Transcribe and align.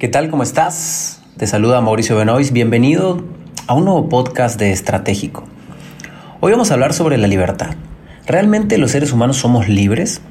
¿Qué 0.00 0.08
tal? 0.08 0.30
¿Cómo 0.30 0.42
estás? 0.42 1.20
Te 1.36 1.46
saluda 1.46 1.82
Mauricio 1.82 2.16
Benoist. 2.16 2.54
Bienvenido 2.54 3.22
a 3.66 3.74
un 3.74 3.84
nuevo 3.84 4.08
podcast 4.08 4.58
de 4.58 4.72
Estratégico. 4.72 5.44
Hoy 6.40 6.52
vamos 6.52 6.70
a 6.70 6.74
hablar 6.74 6.94
sobre 6.94 7.18
la 7.18 7.26
libertad. 7.26 7.74
¿Realmente 8.26 8.78
los 8.78 8.92
seres 8.92 9.12
humanos 9.12 9.36
somos 9.36 9.68
libres? 9.68 10.22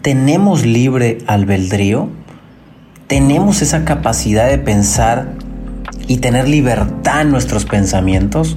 ¿Tenemos 0.00 0.64
libre 0.64 1.18
albedrío? 1.26 2.08
¿Tenemos 3.06 3.60
esa 3.60 3.84
capacidad 3.84 4.48
de 4.48 4.56
pensar 4.56 5.34
y 6.08 6.16
tener 6.16 6.48
libertad 6.48 7.20
en 7.20 7.30
nuestros 7.30 7.66
pensamientos? 7.66 8.56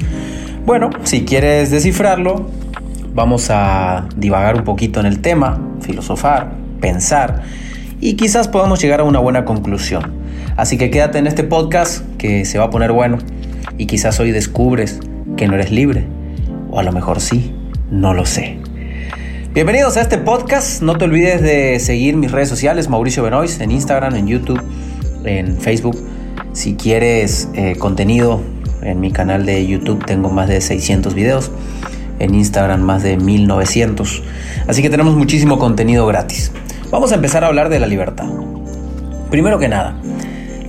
Bueno, 0.65 0.91
si 1.03 1.25
quieres 1.25 1.71
descifrarlo, 1.71 2.49
vamos 3.13 3.49
a 3.49 4.07
divagar 4.15 4.55
un 4.55 4.63
poquito 4.63 5.01
en 5.01 5.07
el 5.07 5.19
tema, 5.19 5.59
filosofar, 5.81 6.53
pensar 6.79 7.43
y 7.99 8.13
quizás 8.13 8.47
podamos 8.47 8.81
llegar 8.81 9.01
a 9.01 9.03
una 9.03 9.19
buena 9.19 9.43
conclusión. 9.43 10.16
Así 10.57 10.79
que 10.79 10.89
quédate 10.89 11.19
en 11.19 11.27
este 11.27 11.43
podcast 11.43 12.03
que 12.17 12.43
se 12.43 12.57
va 12.57 12.65
a 12.65 12.69
poner 12.71 12.91
bueno 12.91 13.19
y 13.77 13.85
quizás 13.85 14.19
hoy 14.19 14.31
descubres 14.31 14.99
que 15.37 15.47
no 15.47 15.53
eres 15.53 15.71
libre. 15.71 16.07
O 16.71 16.79
a 16.79 16.83
lo 16.83 16.91
mejor 16.91 17.21
sí, 17.21 17.53
no 17.91 18.15
lo 18.15 18.25
sé. 18.25 18.57
Bienvenidos 19.53 19.97
a 19.97 20.01
este 20.01 20.17
podcast. 20.17 20.81
No 20.81 20.97
te 20.97 21.05
olvides 21.05 21.43
de 21.43 21.79
seguir 21.79 22.17
mis 22.17 22.31
redes 22.31 22.49
sociales, 22.49 22.89
Mauricio 22.89 23.21
Benoist, 23.21 23.61
en 23.61 23.69
Instagram, 23.69 24.15
en 24.15 24.27
YouTube, 24.27 24.59
en 25.25 25.57
Facebook. 25.57 25.95
Si 26.53 26.73
quieres 26.73 27.49
eh, 27.53 27.75
contenido 27.77 28.41
en 28.81 28.99
mi 28.99 29.11
canal 29.11 29.45
de 29.45 29.67
YouTube, 29.67 30.03
tengo 30.05 30.31
más 30.31 30.49
de 30.49 30.59
600 30.59 31.13
videos. 31.13 31.51
En 32.17 32.33
Instagram, 32.33 32.81
más 32.81 33.03
de 33.03 33.17
1900. 33.17 34.23
Así 34.67 34.81
que 34.81 34.89
tenemos 34.89 35.15
muchísimo 35.15 35.59
contenido 35.59 36.07
gratis. 36.07 36.51
Vamos 36.89 37.11
a 37.11 37.15
empezar 37.15 37.43
a 37.43 37.47
hablar 37.47 37.69
de 37.69 37.79
la 37.79 37.85
libertad. 37.85 38.25
Primero 39.29 39.59
que 39.59 39.67
nada, 39.67 39.99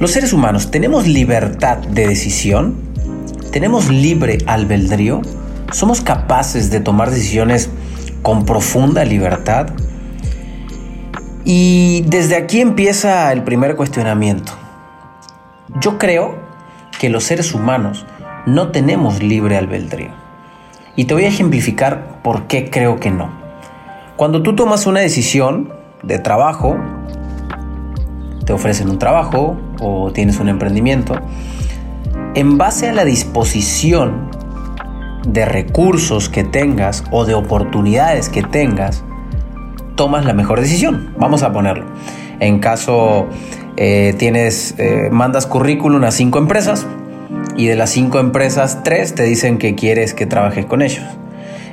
los 0.01 0.11
seres 0.11 0.33
humanos 0.33 0.70
tenemos 0.70 1.07
libertad 1.07 1.79
de 1.79 2.07
decisión, 2.07 2.77
tenemos 3.52 3.88
libre 3.88 4.38
albedrío, 4.46 5.23
somos 5.73 6.01
capaces 6.01 6.71
de 6.71 6.80
tomar 6.80 7.10
decisiones 7.10 7.71
con 8.23 8.45
profunda 8.45 9.05
libertad. 9.05 9.68
Y 11.45 12.02
desde 12.09 12.37
aquí 12.37 12.60
empieza 12.60 13.32
el 13.32 13.43
primer 13.43 13.74
cuestionamiento. 13.74 14.52
Yo 15.80 15.99
creo 15.99 16.37
que 16.99 17.09
los 17.09 17.24
seres 17.24 17.55
humanos 17.55 18.05
no 18.46 18.71
tenemos 18.71 19.23
libre 19.23 19.57
albedrío. 19.57 20.10
Y 20.96 21.05
te 21.05 21.15
voy 21.15 21.24
a 21.24 21.29
ejemplificar 21.29 22.23
por 22.23 22.46
qué 22.49 22.71
creo 22.71 23.01
que 23.01 23.10
no. 23.10 23.30
Cuando 24.16 24.43
tú 24.43 24.55
tomas 24.55 24.87
una 24.87 25.01
decisión, 25.01 25.73
de 26.02 26.18
trabajo, 26.18 26.77
te 28.49 28.54
ofrecen 28.54 28.88
un 28.88 28.99
trabajo 28.99 29.59
o 29.79 30.10
tienes 30.10 30.41
un 30.41 30.49
emprendimiento, 30.49 31.15
en 32.35 32.57
base 32.57 32.88
a 32.88 32.95
la 32.95 33.05
disposición 33.05 34.30
de 35.27 35.45
recursos 35.45 36.30
que 36.30 36.45
tengas 36.45 37.05
o 37.10 37.27
de 37.27 37.35
oportunidades 37.35 38.30
que 38.30 38.43
tengas, 38.43 39.05
tomas 39.96 40.24
la 40.24 40.32
mejor 40.32 40.63
decisión. 40.63 41.13
Vamos 41.18 41.43
a 41.43 41.52
ponerlo. 41.52 41.85
En 42.40 42.59
caso 42.59 43.27
eh, 43.77 44.15
tienes, 44.16 44.74
eh, 44.79 45.10
mandas 45.12 45.46
currículum 45.46 46.02
a 46.05 46.10
cinco 46.10 46.38
empresas 46.38 46.87
y 47.55 47.66
de 47.66 47.77
las 47.77 47.90
cinco 47.90 48.18
empresas, 48.18 48.83
tres 48.83 49.15
te 49.15 49.24
dicen 49.24 49.59
que 49.59 49.74
quieres 49.74 50.15
que 50.15 50.24
trabajes 50.24 50.65
con 50.65 50.80
ellos. 50.80 51.05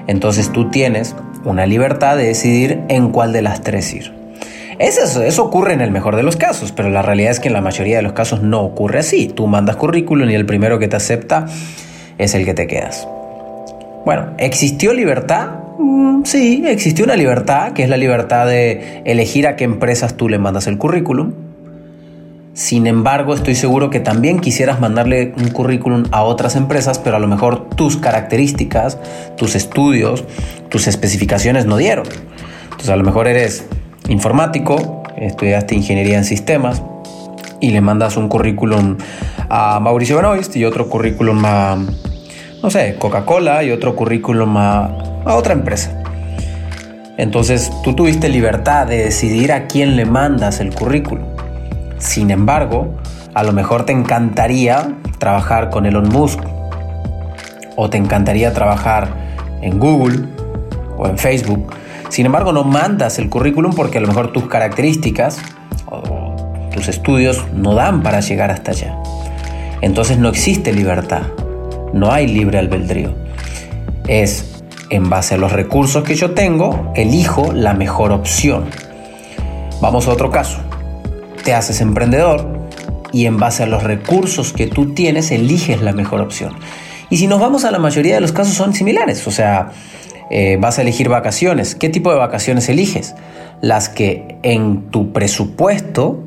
Entonces 0.07 0.51
tú 0.51 0.69
tienes 0.71 1.15
una 1.45 1.67
libertad 1.67 2.17
de 2.17 2.25
decidir 2.25 2.83
en 2.89 3.11
cuál 3.11 3.31
de 3.31 3.43
las 3.43 3.61
tres 3.61 3.93
ir. 3.93 4.24
Eso, 4.79 5.21
eso, 5.23 5.43
ocurre 5.43 5.73
en 5.73 5.81
el 5.81 5.91
mejor 5.91 6.15
de 6.15 6.23
los 6.23 6.35
casos, 6.35 6.71
pero 6.71 6.89
la 6.89 7.01
realidad 7.01 7.31
es 7.31 7.39
que 7.39 7.47
en 7.47 7.53
la 7.53 7.61
mayoría 7.61 7.97
de 7.97 8.01
los 8.01 8.13
casos 8.13 8.41
no 8.41 8.61
ocurre 8.61 8.99
así. 8.99 9.27
Tú 9.27 9.47
mandas 9.47 9.77
currículum 9.77 10.29
y 10.29 10.35
el 10.35 10.45
primero 10.45 10.79
que 10.79 10.87
te 10.87 10.97
acepta 10.97 11.45
es 12.17 12.35
el 12.35 12.45
que 12.45 12.53
te 12.53 12.67
quedas. 12.67 13.07
Bueno, 14.05 14.33
¿existió 14.37 14.93
libertad? 14.93 15.47
Mm, 15.79 16.23
sí, 16.25 16.63
existió 16.65 17.05
una 17.05 17.15
libertad, 17.15 17.71
que 17.73 17.83
es 17.83 17.89
la 17.89 17.97
libertad 17.97 18.47
de 18.47 19.01
elegir 19.05 19.47
a 19.47 19.55
qué 19.55 19.63
empresas 19.63 20.15
tú 20.15 20.27
le 20.29 20.39
mandas 20.39 20.67
el 20.67 20.77
currículum. 20.77 21.33
Sin 22.53 22.87
embargo, 22.87 23.33
estoy 23.33 23.55
seguro 23.55 23.89
que 23.89 23.99
también 23.99 24.39
quisieras 24.39 24.79
mandarle 24.79 25.33
un 25.37 25.49
currículum 25.49 26.03
a 26.11 26.23
otras 26.23 26.55
empresas, 26.55 26.99
pero 26.99 27.17
a 27.17 27.19
lo 27.19 27.27
mejor 27.27 27.69
tus 27.69 27.97
características, 27.97 28.97
tus 29.35 29.55
estudios, 29.55 30.23
tus 30.69 30.87
especificaciones 30.87 31.65
no 31.65 31.75
dieron. 31.75 32.05
Entonces 32.63 32.89
a 32.89 32.95
lo 32.95 33.03
mejor 33.03 33.27
eres 33.27 33.65
informático, 34.07 35.03
estudiaste 35.17 35.75
ingeniería 35.75 36.17
en 36.17 36.25
sistemas 36.25 36.81
y 37.59 37.71
le 37.71 37.81
mandas 37.81 38.17
un 38.17 38.27
currículum 38.27 38.97
a 39.49 39.79
Mauricio 39.79 40.17
Benoist 40.17 40.55
y 40.55 40.65
otro 40.65 40.89
currículum 40.89 41.43
a, 41.45 41.77
no 42.61 42.69
sé, 42.69 42.95
Coca-Cola 42.99 43.63
y 43.63 43.71
otro 43.71 43.95
currículum 43.95 44.57
a, 44.57 44.85
a 45.25 45.35
otra 45.35 45.53
empresa. 45.53 46.01
Entonces 47.17 47.71
tú 47.83 47.93
tuviste 47.93 48.27
libertad 48.29 48.87
de 48.87 49.05
decidir 49.05 49.53
a 49.53 49.67
quién 49.67 49.95
le 49.95 50.05
mandas 50.05 50.59
el 50.59 50.73
currículum. 50.73 51.25
Sin 51.97 52.29
embargo, 52.29 52.93
a 53.33 53.43
lo 53.43 53.53
mejor 53.53 53.85
te 53.85 53.93
encantaría 53.93 54.95
trabajar 55.17 55.69
con 55.69 55.85
Elon 55.85 56.09
Musk 56.09 56.39
o 57.75 57.89
te 57.89 57.97
encantaría 57.97 58.53
trabajar 58.53 59.07
en 59.61 59.79
Google 59.79 60.25
o 60.97 61.07
en 61.07 61.17
Facebook 61.17 61.73
sin 62.09 62.25
embargo, 62.25 62.53
no 62.53 62.63
mandas 62.63 63.19
el 63.19 63.29
currículum 63.29 63.73
porque 63.73 63.97
a 63.97 64.01
lo 64.01 64.07
mejor 64.07 64.31
tus 64.31 64.47
características 64.47 65.39
o 65.87 66.35
tus 66.73 66.87
estudios 66.87 67.45
no 67.53 67.73
dan 67.73 68.03
para 68.03 68.19
llegar 68.19 68.51
hasta 68.51 68.71
allá. 68.71 68.97
Entonces 69.81 70.17
no 70.17 70.29
existe 70.29 70.73
libertad, 70.73 71.23
no 71.93 72.11
hay 72.11 72.27
libre 72.27 72.59
albedrío. 72.59 73.13
Es 74.07 74.63
en 74.89 75.09
base 75.09 75.35
a 75.35 75.37
los 75.37 75.51
recursos 75.51 76.03
que 76.03 76.15
yo 76.15 76.31
tengo, 76.31 76.91
elijo 76.95 77.51
la 77.53 77.73
mejor 77.73 78.11
opción. 78.11 78.65
Vamos 79.81 80.07
a 80.07 80.11
otro 80.11 80.31
caso. 80.31 80.59
Te 81.43 81.53
haces 81.53 81.81
emprendedor 81.81 82.47
y 83.11 83.25
en 83.25 83.37
base 83.37 83.63
a 83.63 83.65
los 83.65 83.83
recursos 83.83 84.53
que 84.53 84.67
tú 84.67 84.93
tienes, 84.93 85.31
eliges 85.31 85.81
la 85.81 85.93
mejor 85.93 86.21
opción. 86.21 86.53
Y 87.09 87.17
si 87.17 87.27
nos 87.27 87.39
vamos 87.39 87.65
a 87.65 87.71
la 87.71 87.79
mayoría 87.79 88.15
de 88.15 88.21
los 88.21 88.31
casos 88.31 88.55
son 88.55 88.73
similares, 88.73 89.25
o 89.27 89.31
sea, 89.31 89.69
eh, 90.29 90.57
vas 90.59 90.79
a 90.79 90.81
elegir 90.81 91.09
vacaciones. 91.09 91.75
¿Qué 91.75 91.89
tipo 91.89 92.11
de 92.11 92.17
vacaciones 92.17 92.67
eliges? 92.69 93.15
Las 93.61 93.89
que 93.89 94.37
en 94.43 94.89
tu 94.91 95.13
presupuesto 95.13 96.23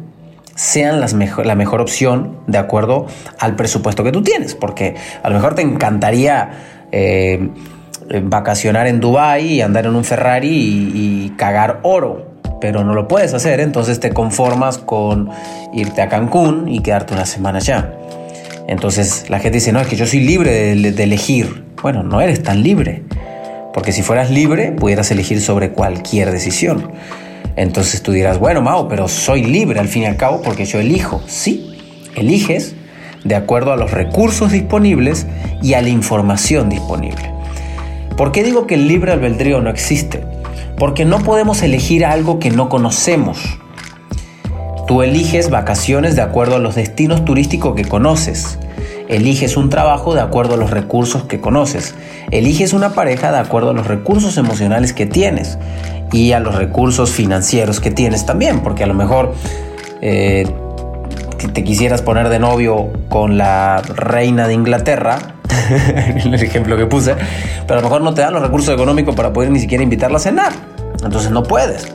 sean 0.55 1.01
las 1.01 1.13
la 1.13 1.55
mejor 1.55 1.81
opción 1.81 2.39
de 2.49 2.59
acuerdo 2.59 3.07
al 3.39 3.55
presupuesto 3.55 4.03
que 4.03 4.11
tú 4.11 4.23
tienes, 4.23 4.55
porque 4.57 4.97
a 5.23 5.29
lo 5.29 5.37
mejor 5.37 5.55
te 5.55 5.63
encantaría 5.63 6.51
eh, 6.91 7.49
vacacionar 8.25 8.89
en 8.89 8.99
Dubai 8.99 9.47
y 9.47 9.61
andar 9.61 9.87
en 9.87 9.95
un 9.95 10.05
Ferrari 10.05 10.49
y, 10.51 11.33
cagar 11.37 11.79
oro, 11.83 12.27
pero 12.61 12.83
no 12.83 12.93
lo 12.93 13.07
puedes 13.07 13.35
hacer, 13.35 13.61
entonces 13.61 14.01
te 14.01 14.11
conformas 14.11 14.79
con 14.79 15.31
irte 15.73 16.03
a 16.03 16.09
Cancún 16.09 16.69
y 16.69 16.81
quedarte 16.81 17.15
una 17.15 17.27
semana 17.27 17.59
allá. 17.59 17.95
Entonces 18.67 19.31
la 19.31 19.39
gente 19.39 19.59
dice, 19.59 19.73
no, 19.73 19.81
es 19.81 19.87
que 19.87 19.95
yo 19.95 20.07
soy 20.07 20.21
libre 20.21 20.75
de 20.75 21.03
elegir. 21.05 21.65
Bueno, 21.81 22.03
no 22.03 22.21
eres 22.21 22.43
tan 22.43 22.63
libre. 22.65 23.05
Porque 23.73 23.93
si 23.93 24.03
fueras 24.03 24.31
libre, 24.31 24.73
pudieras 24.73 25.11
elegir 25.11 25.41
sobre 25.41 25.71
cualquier 25.71 26.31
decisión. 26.31 26.93
Entonces 27.57 28.03
tú 28.03 28.13
dirás, 28.13 28.39
bueno, 28.39 28.63
Mao, 28.63 28.89
pero 28.89 29.09
soy 29.09 29.43
libre 29.43 29.81
al 29.81 29.89
fin 29.89 30.05
y 30.05 30.07
al 30.07 30.17
cabo 30.17 30.43
porque 30.43 30.65
yo 30.65 30.79
elijo. 30.79 31.21
Sí, 31.27 31.77
eliges 32.15 32.75
de 33.25 33.35
acuerdo 33.35 33.73
a 33.73 33.77
los 33.77 33.91
recursos 33.91 34.53
disponibles 34.53 35.27
y 35.63 35.75
a 35.75 35.83
la 35.83 35.89
información 35.89 36.69
disponible. 36.69 37.33
¿Por 38.17 38.33
qué 38.33 38.43
digo 38.43 38.67
que 38.67 38.75
el 38.75 38.89
libre 38.89 39.13
albedrío 39.13 39.61
no 39.61 39.71
existe? 39.71 40.23
Porque 40.77 41.05
no 41.05 41.19
podemos 41.19 41.63
elegir 41.63 42.05
algo 42.05 42.39
que 42.39 42.51
no 42.51 42.69
conocemos. 42.69 43.39
Tú 44.87 45.03
eliges 45.03 45.51
vacaciones 45.51 46.17
de 46.17 46.23
acuerdo 46.23 46.57
a 46.57 46.61
los 46.61 46.75
destinos 46.75 47.25
turísticos 47.25 47.75
que 47.75 47.85
conoces. 47.85 48.59
Eliges 49.09 49.57
un 49.57 49.71
trabajo 49.71 50.15
de 50.15 50.21
acuerdo 50.21 50.55
a 50.55 50.57
los 50.57 50.71
recursos 50.71 51.25
que 51.25 51.41
conoces. 51.41 51.95
Eliges 52.31 52.73
una 52.73 52.91
pareja 52.91 53.33
de 53.33 53.39
acuerdo 53.39 53.71
a 53.71 53.73
los 53.73 53.87
recursos 53.87 54.37
emocionales 54.37 54.93
que 54.93 55.07
tienes 55.07 55.59
y 56.13 56.33
a 56.33 56.41
los 56.41 56.55
recursos 56.55 57.11
financieros 57.11 57.81
que 57.81 57.91
tienes 57.91 58.27
también, 58.27 58.61
porque 58.61 58.85
a 58.85 58.87
lo 58.87 58.95
mejor 58.95 59.35
eh, 60.01 60.47
te 61.53 61.65
quisieras 61.65 62.03
poner 62.03 62.29
de 62.29 62.39
novio 62.39 62.89
con 63.09 63.39
la 63.39 63.83
reina 63.83 64.47
de 64.47 64.55
Inglaterra, 64.55 65.19
el 66.25 66.35
ejemplo 66.35 66.77
que 66.77 66.87
puse, 66.87 67.15
pero 67.67 67.81
a 67.81 67.83
lo 67.83 67.89
mejor 67.89 68.03
no 68.03 68.15
te 68.15 68.23
dan 68.23 68.35
los 68.35 68.43
recursos 68.43 68.75
económicos 68.75 69.15
para 69.15 69.33
poder 69.33 69.51
ni 69.51 69.61
siquiera 69.61 69.83
invitarla 69.83 70.19
a 70.19 70.21
cenar. 70.21 70.53
Entonces 71.03 71.31
no 71.31 71.43
puedes. 71.43 71.93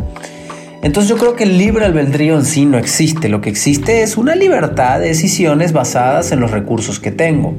Entonces 0.83 1.09
yo 1.09 1.18
creo 1.18 1.35
que 1.35 1.45
el 1.45 1.57
libre 1.57 1.85
albedrío 1.85 2.35
en 2.38 2.44
sí 2.44 2.65
no 2.65 2.77
existe. 2.77 3.30
Lo 3.30 3.39
que 3.39 3.50
existe 3.50 4.03
es 4.03 4.18
una 4.18 4.35
libertad 4.35 5.00
de 5.00 5.07
decisiones 5.07 5.71
basadas 5.71 6.33
en 6.33 6.41
los 6.41 6.51
recursos 6.51 7.00
que 7.00 7.09
tengo. 7.09 7.56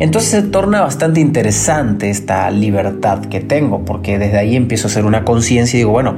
Entonces 0.00 0.30
se 0.30 0.42
torna 0.42 0.80
bastante 0.80 1.20
interesante 1.20 2.10
esta 2.10 2.50
libertad 2.50 3.26
que 3.26 3.38
tengo, 3.38 3.84
porque 3.84 4.18
desde 4.18 4.38
ahí 4.38 4.56
empiezo 4.56 4.88
a 4.88 4.90
hacer 4.90 5.04
una 5.04 5.24
conciencia 5.24 5.76
y 5.76 5.80
digo, 5.80 5.92
bueno, 5.92 6.16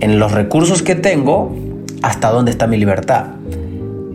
en 0.00 0.20
los 0.20 0.30
recursos 0.30 0.84
que 0.84 0.94
tengo, 0.94 1.52
¿hasta 2.02 2.30
dónde 2.30 2.52
está 2.52 2.68
mi 2.68 2.76
libertad? 2.76 3.26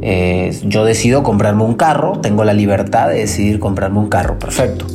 Eh, 0.01 0.57
yo 0.63 0.85
decido 0.85 1.23
comprarme 1.23 1.63
un 1.63 1.75
carro, 1.75 2.19
tengo 2.21 2.45
la 2.45 2.53
libertad 2.53 3.09
de 3.09 3.15
decidir 3.15 3.59
comprarme 3.59 3.99
un 3.99 4.07
carro, 4.07 4.39
perfecto. 4.39 4.87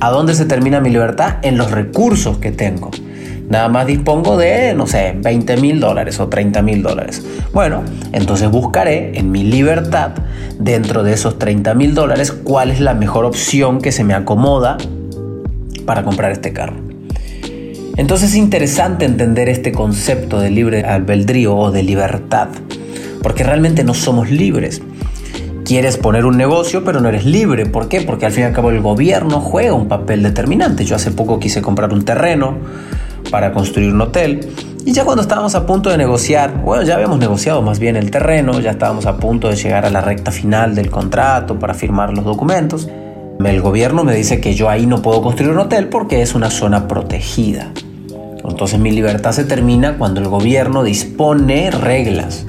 ¿A 0.00 0.10
dónde 0.10 0.34
se 0.34 0.46
termina 0.46 0.80
mi 0.80 0.88
libertad? 0.88 1.36
En 1.42 1.58
los 1.58 1.70
recursos 1.70 2.38
que 2.38 2.52
tengo. 2.52 2.90
Nada 3.48 3.68
más 3.68 3.86
dispongo 3.86 4.36
de, 4.36 4.74
no 4.74 4.86
sé, 4.86 5.14
20 5.16 5.56
mil 5.56 5.80
dólares 5.80 6.20
o 6.20 6.28
30 6.28 6.60
mil 6.60 6.82
dólares. 6.82 7.24
Bueno, 7.54 7.82
entonces 8.12 8.50
buscaré 8.50 9.18
en 9.18 9.30
mi 9.30 9.42
libertad, 9.42 10.10
dentro 10.58 11.02
de 11.02 11.14
esos 11.14 11.38
30 11.38 11.74
mil 11.74 11.94
dólares, 11.94 12.30
cuál 12.32 12.70
es 12.70 12.80
la 12.80 12.92
mejor 12.92 13.24
opción 13.24 13.80
que 13.80 13.90
se 13.90 14.04
me 14.04 14.12
acomoda 14.12 14.76
para 15.86 16.02
comprar 16.02 16.30
este 16.30 16.52
carro. 16.52 16.76
Entonces 17.96 18.30
es 18.30 18.36
interesante 18.36 19.06
entender 19.06 19.48
este 19.48 19.72
concepto 19.72 20.38
de 20.40 20.50
libre 20.50 20.84
albedrío 20.84 21.56
o 21.56 21.70
de 21.70 21.82
libertad, 21.82 22.48
porque 23.22 23.44
realmente 23.44 23.82
no 23.82 23.94
somos 23.94 24.30
libres. 24.30 24.82
Quieres 25.64 25.96
poner 25.96 26.26
un 26.26 26.36
negocio, 26.36 26.84
pero 26.84 27.00
no 27.00 27.08
eres 27.08 27.24
libre. 27.24 27.66
¿Por 27.66 27.88
qué? 27.88 28.02
Porque 28.02 28.26
al 28.26 28.32
fin 28.32 28.44
y 28.44 28.46
al 28.46 28.52
cabo 28.52 28.70
el 28.70 28.80
gobierno 28.80 29.40
juega 29.40 29.74
un 29.74 29.88
papel 29.88 30.22
determinante. 30.22 30.84
Yo 30.84 30.96
hace 30.96 31.10
poco 31.10 31.40
quise 31.40 31.60
comprar 31.60 31.92
un 31.92 32.04
terreno 32.04 32.56
para 33.30 33.52
construir 33.52 33.92
un 33.92 34.00
hotel. 34.00 34.48
Y 34.84 34.92
ya 34.92 35.04
cuando 35.04 35.22
estábamos 35.22 35.54
a 35.54 35.66
punto 35.66 35.90
de 35.90 35.98
negociar, 35.98 36.62
bueno, 36.62 36.82
ya 36.82 36.94
habíamos 36.94 37.18
negociado 37.18 37.60
más 37.62 37.78
bien 37.78 37.96
el 37.96 38.10
terreno, 38.10 38.58
ya 38.60 38.70
estábamos 38.70 39.06
a 39.06 39.18
punto 39.18 39.48
de 39.48 39.56
llegar 39.56 39.84
a 39.84 39.90
la 39.90 40.00
recta 40.00 40.30
final 40.30 40.74
del 40.74 40.90
contrato 40.90 41.58
para 41.58 41.74
firmar 41.74 42.14
los 42.14 42.24
documentos. 42.24 42.88
El 43.44 43.60
gobierno 43.60 44.02
me 44.02 44.14
dice 44.14 44.40
que 44.40 44.54
yo 44.54 44.68
ahí 44.68 44.86
no 44.86 45.02
puedo 45.02 45.22
construir 45.22 45.52
un 45.52 45.58
hotel 45.58 45.88
porque 45.88 46.22
es 46.22 46.34
una 46.34 46.50
zona 46.50 46.88
protegida. 46.88 47.72
Entonces 48.48 48.80
mi 48.80 48.90
libertad 48.90 49.32
se 49.32 49.44
termina 49.44 49.98
cuando 49.98 50.20
el 50.20 50.28
gobierno 50.28 50.82
dispone 50.82 51.70
reglas, 51.70 52.46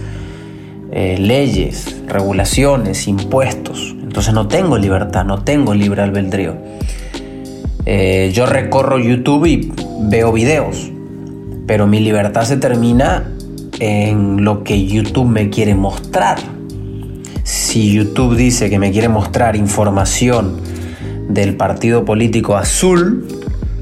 eh, 0.91 1.17
leyes, 1.19 2.03
regulaciones, 2.07 3.07
impuestos. 3.07 3.95
Entonces 4.01 4.33
no 4.33 4.47
tengo 4.47 4.77
libertad, 4.77 5.25
no 5.25 5.43
tengo 5.43 5.73
libre 5.73 6.01
albedrío. 6.01 6.55
Eh, 7.85 8.31
yo 8.33 8.45
recorro 8.45 8.97
YouTube 8.97 9.45
y 9.45 9.71
veo 9.99 10.31
videos, 10.31 10.91
pero 11.67 11.87
mi 11.87 11.99
libertad 11.99 12.43
se 12.43 12.57
termina 12.57 13.31
en 13.79 14.43
lo 14.43 14.63
que 14.63 14.85
YouTube 14.85 15.27
me 15.27 15.49
quiere 15.49 15.75
mostrar. 15.75 16.39
Si 17.43 17.91
YouTube 17.93 18.35
dice 18.35 18.69
que 18.69 18.79
me 18.79 18.91
quiere 18.91 19.09
mostrar 19.09 19.55
información 19.55 20.57
del 21.29 21.55
partido 21.55 22.05
político 22.05 22.57
azul, 22.57 23.27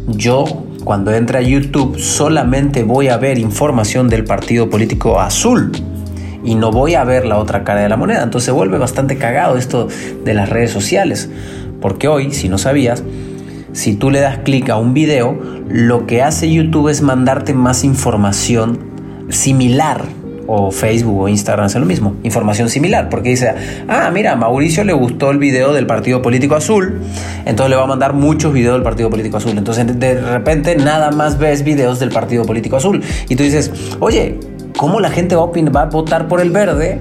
yo 0.08 0.46
cuando 0.84 1.14
entre 1.14 1.40
a 1.40 1.42
YouTube 1.42 2.00
solamente 2.00 2.84
voy 2.84 3.10
a 3.10 3.18
ver 3.18 3.38
información 3.38 4.10
del 4.10 4.24
partido 4.24 4.70
político 4.70 5.20
azul 5.20 5.72
y 6.44 6.56
no 6.56 6.72
voy 6.72 6.96
a 6.96 7.04
ver 7.04 7.26
la 7.26 7.38
otra 7.38 7.64
cara 7.64 7.82
de 7.82 7.90
la 7.90 7.98
moneda. 7.98 8.24
Entonces 8.24 8.46
se 8.46 8.52
vuelve 8.52 8.78
bastante 8.78 9.18
cagado 9.18 9.58
esto 9.58 9.88
de 10.24 10.34
las 10.34 10.50
redes 10.50 10.72
sociales, 10.72 11.30
porque 11.82 12.08
hoy, 12.08 12.32
si 12.32 12.48
no 12.48 12.58
sabías, 12.58 13.04
si 13.78 13.94
tú 13.94 14.10
le 14.10 14.20
das 14.20 14.40
clic 14.40 14.72
a 14.72 14.78
un 14.78 14.96
video, 14.96 15.38
lo 15.70 16.08
que 16.08 16.24
hace 16.24 16.52
YouTube 16.52 16.90
es 16.90 17.04
mandarte 17.04 17.54
más 17.54 17.84
información 17.84 18.80
similar. 19.30 20.02
O 20.48 20.72
Facebook 20.72 21.20
o 21.20 21.28
Instagram 21.28 21.66
hace 21.66 21.78
lo 21.78 21.86
mismo, 21.86 22.16
información 22.24 22.70
similar, 22.70 23.10
porque 23.10 23.30
dice, 23.30 23.54
ah, 23.90 24.10
mira, 24.14 24.32
a 24.32 24.36
Mauricio 24.38 24.86
le 24.86 24.94
gustó 24.94 25.30
el 25.30 25.38
video 25.38 25.74
del 25.74 25.86
Partido 25.86 26.22
Político 26.22 26.56
Azul, 26.56 27.02
entonces 27.46 27.70
le 27.70 27.76
va 27.76 27.84
a 27.84 27.86
mandar 27.86 28.14
muchos 28.14 28.54
videos 28.54 28.76
del 28.76 28.84
Partido 28.84 29.10
Político 29.10 29.38
Azul. 29.38 29.58
Entonces 29.58 30.00
de 30.00 30.22
repente 30.22 30.78
nada 30.78 31.12
más 31.12 31.38
ves 31.38 31.64
videos 31.64 32.00
del 32.00 32.10
Partido 32.10 32.46
Político 32.46 32.78
Azul. 32.78 33.04
Y 33.30 33.36
tú 33.36 33.44
dices, 33.44 33.72
oye, 34.00 34.40
¿cómo 34.76 35.02
la 35.02 35.10
gente 35.10 35.36
va 35.36 35.44
a 35.82 35.86
votar 35.86 36.28
por 36.30 36.40
el 36.40 36.50
verde 36.50 37.00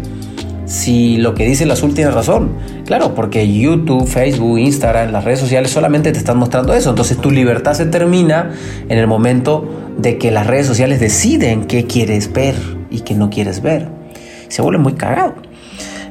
si 0.66 1.16
lo 1.16 1.34
que 1.34 1.46
dice 1.46 1.64
el 1.64 1.70
azul 1.70 1.94
tiene 1.94 2.10
razón. 2.10 2.52
Claro, 2.84 3.14
porque 3.14 3.50
YouTube, 3.50 4.06
Facebook, 4.06 4.58
Instagram, 4.58 5.12
las 5.12 5.24
redes 5.24 5.40
sociales 5.40 5.70
solamente 5.70 6.12
te 6.12 6.18
están 6.18 6.36
mostrando 6.36 6.74
eso. 6.74 6.90
Entonces 6.90 7.18
tu 7.18 7.30
libertad 7.30 7.74
se 7.74 7.86
termina 7.86 8.50
en 8.88 8.98
el 8.98 9.06
momento 9.06 9.68
de 9.96 10.18
que 10.18 10.30
las 10.30 10.46
redes 10.46 10.66
sociales 10.66 11.00
deciden 11.00 11.64
qué 11.66 11.86
quieres 11.86 12.32
ver 12.32 12.54
y 12.90 13.00
qué 13.00 13.14
no 13.14 13.30
quieres 13.30 13.62
ver. 13.62 13.88
Se 14.48 14.60
vuelve 14.60 14.78
muy 14.78 14.94
cagado. 14.94 15.34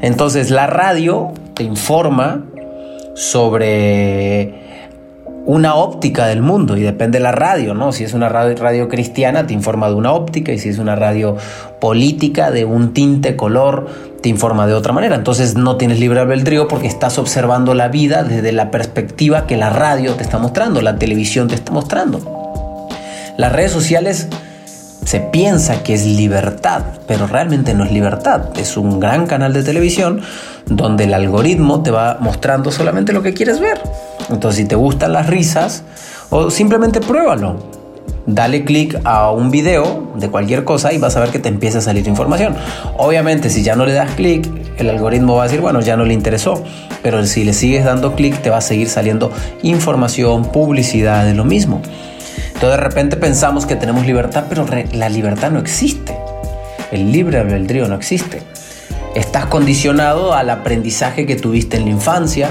Entonces 0.02 0.50
la 0.50 0.68
radio 0.68 1.32
te 1.54 1.64
informa 1.64 2.46
sobre 3.16 4.66
una 5.46 5.76
óptica 5.76 6.26
del 6.26 6.42
mundo 6.42 6.76
y 6.76 6.82
depende 6.82 7.20
de 7.20 7.24
la 7.24 7.32
radio, 7.32 7.74
¿no? 7.74 7.92
Si 7.92 8.04
es 8.04 8.14
una 8.14 8.30
radio, 8.30 8.56
radio, 8.58 8.88
cristiana 8.88 9.46
te 9.46 9.54
informa 9.54 9.90
de 9.90 9.96
una 9.96 10.12
óptica 10.12 10.52
y 10.52 10.58
si 10.58 10.70
es 10.70 10.80
una 10.80 10.96
radio 10.96 11.38
política 11.80 12.50
de 12.50 12.66
un 12.66 12.94
tinte, 12.94 13.36
color, 13.36 13.88
te 14.26 14.30
informa 14.30 14.66
de 14.66 14.74
otra 14.74 14.92
manera. 14.92 15.16
Entonces 15.16 15.54
no 15.54 15.78
tienes 15.78 16.00
libre 16.00 16.20
albedrío 16.20 16.68
porque 16.68 16.88
estás 16.88 17.20
observando 17.20 17.76
la 17.76 17.90
vida 17.90 18.24
desde 18.24 18.54
la 18.54 18.72
perspectiva 18.72 19.46
que 19.46 19.56
la 19.56 19.70
radio 19.70 20.16
te 20.16 20.24
está 20.24 20.40
mostrando, 20.40 20.82
la 20.82 20.98
televisión 20.98 21.48
te 21.48 21.54
está 21.54 21.72
mostrando. 21.72 22.90
Las 23.38 23.52
redes 23.52 23.72
sociales 23.72 24.28
se 25.06 25.20
piensa 25.20 25.84
que 25.84 25.94
es 25.94 26.08
libertad, 26.08 26.82
pero 27.08 27.28
realmente 27.28 27.76
no 27.76 27.84
es 27.84 27.92
libertad. 27.92 28.46
Es 28.58 28.78
un 28.78 29.00
gran 29.00 29.28
canal 29.28 29.54
de 29.54 29.62
televisión 29.62 30.24
donde 30.66 31.04
el 31.04 31.14
algoritmo 31.14 31.84
te 31.84 31.92
va 31.92 32.18
mostrando 32.20 32.72
solamente 32.72 33.14
lo 33.14 33.22
que 33.22 33.36
quieres 33.36 33.60
ver. 33.60 33.80
Entonces, 34.32 34.64
si 34.64 34.68
te 34.68 34.74
gustan 34.74 35.14
las 35.14 35.28
risas, 35.28 35.84
o 36.32 36.50
simplemente 36.50 37.00
pruébalo. 37.00 37.75
Dale 38.28 38.64
clic 38.64 39.00
a 39.04 39.30
un 39.32 39.52
video 39.52 40.14
de 40.16 40.30
cualquier 40.30 40.64
cosa 40.64 40.92
y 40.92 40.98
vas 40.98 41.16
a 41.16 41.20
ver 41.20 41.30
que 41.30 41.38
te 41.38 41.48
empieza 41.48 41.78
a 41.78 41.82
salir 41.82 42.08
información. 42.08 42.56
Obviamente, 42.98 43.52
si 43.52 43.62
ya 43.62 43.76
no 43.76 43.86
le 43.86 43.94
das 43.94 44.12
clic, 44.12 44.50
el 44.78 44.90
algoritmo 44.90 45.36
va 45.36 45.44
a 45.44 45.46
decir, 45.46 45.62
bueno, 45.62 45.80
ya 45.82 45.96
no 45.96 46.06
le 46.06 46.14
interesó. 46.14 46.64
Pero 47.04 47.24
si 47.28 47.44
le 47.44 47.54
sigues 47.54 47.86
dando 47.86 48.16
clic, 48.16 48.42
te 48.42 48.50
va 48.50 48.58
a 48.58 48.62
seguir 48.62 48.90
saliendo 48.90 49.32
información, 49.62 50.46
publicidad 50.46 51.24
de 51.24 51.36
lo 51.36 51.46
mismo. 51.46 51.82
Entonces, 52.48 52.72
de 52.72 52.78
repente 52.78 53.16
pensamos 53.16 53.68
que 53.68 53.76
tenemos 53.76 54.08
libertad, 54.08 54.46
pero 54.50 54.66
la 54.94 55.10
libertad 55.10 55.52
no 55.52 55.60
existe. 55.60 56.18
El 56.92 57.12
libre 57.12 57.40
albedrío 57.40 57.88
no 57.88 57.96
existe. 57.96 58.42
Estás 59.14 59.46
condicionado 59.46 60.34
al 60.34 60.50
aprendizaje 60.50 61.26
que 61.26 61.36
tuviste 61.36 61.78
en 61.78 61.86
la 61.86 61.92
infancia, 61.92 62.50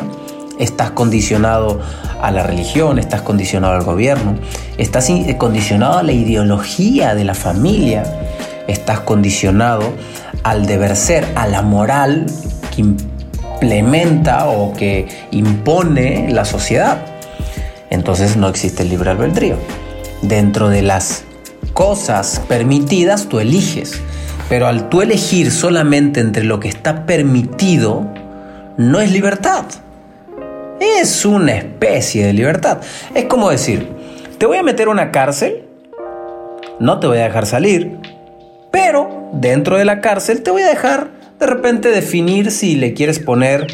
estás 0.58 0.90
condicionado 0.90 1.80
a 2.20 2.30
la 2.30 2.42
religión, 2.42 2.98
estás 2.98 3.22
condicionado 3.22 3.74
al 3.74 3.84
gobierno, 3.84 4.36
estás 4.78 5.10
condicionado 5.38 5.98
a 5.98 6.02
la 6.02 6.12
ideología 6.12 7.14
de 7.14 7.24
la 7.24 7.34
familia, 7.34 8.04
estás 8.66 9.00
condicionado 9.00 9.92
al 10.42 10.66
deber 10.66 10.96
ser, 10.96 11.26
a 11.34 11.46
la 11.46 11.62
moral 11.62 12.26
que 12.74 12.82
implementa 12.82 14.46
o 14.46 14.72
que 14.72 15.08
impone 15.30 16.30
la 16.30 16.44
sociedad. 16.44 16.98
Entonces 17.90 18.36
no 18.36 18.48
existe 18.48 18.82
el 18.82 18.90
libre 18.90 19.10
albedrío. 19.10 19.56
Dentro 20.22 20.68
de 20.68 20.82
las 20.82 21.24
cosas 21.72 22.40
permitidas 22.48 23.28
tú 23.28 23.40
eliges, 23.40 24.00
pero 24.48 24.66
al 24.66 24.88
tú 24.88 25.02
elegir 25.02 25.50
solamente 25.50 26.20
entre 26.20 26.44
lo 26.44 26.60
que 26.60 26.68
está 26.68 27.06
permitido, 27.06 28.06
no 28.76 29.00
es 29.00 29.12
libertad 29.12 29.64
es 30.80 31.24
una 31.24 31.52
especie 31.52 32.26
de 32.26 32.32
libertad. 32.32 32.78
Es 33.14 33.24
como 33.26 33.50
decir, 33.50 33.88
te 34.38 34.46
voy 34.46 34.58
a 34.58 34.62
meter 34.62 34.88
a 34.88 34.90
una 34.90 35.10
cárcel, 35.10 35.64
no 36.80 37.00
te 37.00 37.06
voy 37.06 37.18
a 37.18 37.24
dejar 37.24 37.46
salir, 37.46 37.98
pero 38.70 39.30
dentro 39.32 39.78
de 39.78 39.84
la 39.84 40.00
cárcel 40.00 40.42
te 40.42 40.50
voy 40.50 40.62
a 40.62 40.68
dejar 40.68 41.08
de 41.38 41.46
repente 41.46 41.90
definir 41.90 42.50
si 42.50 42.76
le 42.76 42.94
quieres 42.94 43.18
poner, 43.18 43.66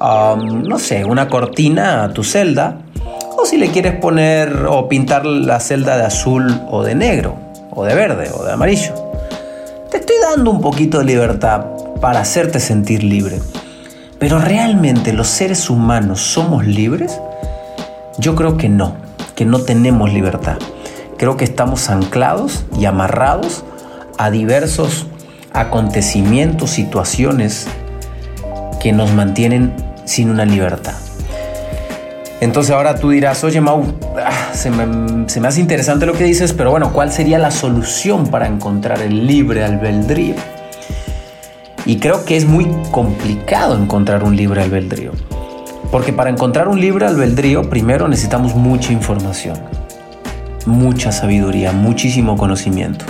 um, 0.00 0.62
no 0.62 0.78
sé, 0.78 1.04
una 1.04 1.28
cortina 1.28 2.04
a 2.04 2.12
tu 2.12 2.24
celda, 2.24 2.78
o 3.36 3.44
si 3.46 3.56
le 3.56 3.68
quieres 3.70 3.94
poner 3.94 4.66
o 4.68 4.88
pintar 4.88 5.24
la 5.24 5.60
celda 5.60 5.96
de 5.96 6.04
azul 6.04 6.60
o 6.70 6.82
de 6.82 6.94
negro, 6.94 7.36
o 7.70 7.84
de 7.84 7.94
verde, 7.94 8.30
o 8.34 8.44
de 8.44 8.52
amarillo. 8.52 8.94
Te 9.90 9.98
estoy 9.98 10.16
dando 10.20 10.50
un 10.50 10.60
poquito 10.60 10.98
de 10.98 11.04
libertad 11.04 11.64
para 12.00 12.20
hacerte 12.20 12.60
sentir 12.60 13.02
libre. 13.02 13.38
Pero 14.18 14.40
¿realmente 14.40 15.12
los 15.12 15.28
seres 15.28 15.70
humanos 15.70 16.20
somos 16.20 16.66
libres? 16.66 17.20
Yo 18.18 18.34
creo 18.34 18.56
que 18.56 18.68
no, 18.68 18.96
que 19.36 19.44
no 19.44 19.60
tenemos 19.60 20.12
libertad. 20.12 20.58
Creo 21.16 21.36
que 21.36 21.44
estamos 21.44 21.88
anclados 21.88 22.64
y 22.78 22.86
amarrados 22.86 23.64
a 24.18 24.30
diversos 24.30 25.06
acontecimientos, 25.52 26.70
situaciones 26.70 27.68
que 28.80 28.92
nos 28.92 29.12
mantienen 29.12 29.72
sin 30.04 30.30
una 30.30 30.44
libertad. 30.44 30.94
Entonces 32.40 32.74
ahora 32.74 32.96
tú 32.96 33.10
dirás, 33.10 33.42
oye 33.44 33.60
Mau, 33.60 33.84
ah, 34.16 34.52
se, 34.52 34.70
me, 34.70 35.28
se 35.28 35.40
me 35.40 35.48
hace 35.48 35.60
interesante 35.60 36.06
lo 36.06 36.12
que 36.12 36.24
dices, 36.24 36.52
pero 36.52 36.70
bueno, 36.70 36.92
¿cuál 36.92 37.12
sería 37.12 37.38
la 37.38 37.50
solución 37.50 38.28
para 38.28 38.46
encontrar 38.46 39.00
el 39.02 39.26
libre 39.26 39.64
albedrío? 39.64 40.34
Y 41.88 41.96
creo 42.00 42.26
que 42.26 42.36
es 42.36 42.44
muy 42.44 42.66
complicado 42.90 43.74
encontrar 43.74 44.22
un 44.22 44.36
libre 44.36 44.62
albedrío. 44.62 45.12
Porque 45.90 46.12
para 46.12 46.28
encontrar 46.28 46.68
un 46.68 46.78
libre 46.78 47.06
albedrío, 47.06 47.70
primero 47.70 48.08
necesitamos 48.08 48.54
mucha 48.54 48.92
información, 48.92 49.58
mucha 50.66 51.12
sabiduría, 51.12 51.72
muchísimo 51.72 52.36
conocimiento. 52.36 53.06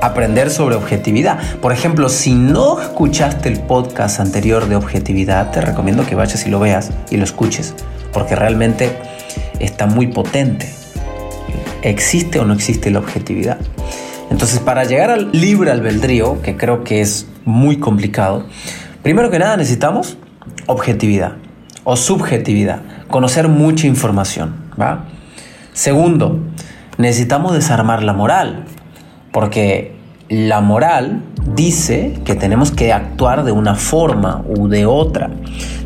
aprender 0.00 0.48
sobre 0.50 0.74
objetividad. 0.76 1.38
Por 1.60 1.72
ejemplo, 1.72 2.08
si 2.08 2.34
no 2.34 2.80
escuchaste 2.80 3.50
el 3.50 3.60
podcast 3.60 4.20
anterior 4.20 4.68
de 4.68 4.76
objetividad, 4.76 5.50
te 5.50 5.60
recomiendo 5.60 6.06
que 6.06 6.14
vayas 6.14 6.46
y 6.46 6.50
lo 6.50 6.60
veas 6.60 6.92
y 7.10 7.18
lo 7.18 7.24
escuches, 7.24 7.74
porque 8.12 8.36
realmente 8.36 8.96
está 9.58 9.86
muy 9.86 10.06
potente. 10.06 10.72
¿Existe 11.82 12.38
o 12.38 12.46
no 12.46 12.54
existe 12.54 12.90
la 12.90 13.00
objetividad? 13.00 13.58
Entonces, 14.30 14.60
para 14.60 14.84
llegar 14.84 15.10
al 15.10 15.30
libre 15.32 15.70
albedrío, 15.70 16.42
que 16.42 16.56
creo 16.56 16.84
que 16.84 17.00
es 17.00 17.26
muy 17.44 17.78
complicado, 17.78 18.46
primero 19.02 19.30
que 19.30 19.38
nada 19.38 19.56
necesitamos 19.56 20.18
objetividad 20.66 21.32
o 21.84 21.96
subjetividad, 21.96 22.80
conocer 23.08 23.48
mucha 23.48 23.86
información, 23.86 24.54
¿va? 24.80 25.04
Segundo, 25.72 26.40
necesitamos 26.98 27.54
desarmar 27.54 28.02
la 28.02 28.12
moral, 28.12 28.64
porque 29.30 29.94
la 30.28 30.60
moral 30.60 31.22
dice 31.54 32.18
que 32.24 32.34
tenemos 32.34 32.72
que 32.72 32.92
actuar 32.92 33.44
de 33.44 33.52
una 33.52 33.76
forma 33.76 34.42
u 34.48 34.68
de 34.68 34.86
otra. 34.86 35.30